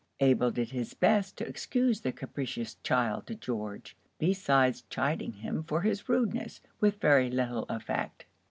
[0.19, 5.81] Abel did his best to excuse the capricious child to George, besides chiding him for
[5.81, 8.25] his rudeness—with very little effect.